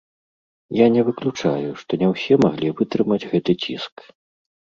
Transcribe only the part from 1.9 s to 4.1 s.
не ўсе маглі вытрымаць гэты ціск.